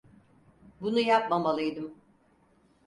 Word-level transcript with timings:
Bunu 0.81 0.99
yapmamalıydım. 0.99 1.95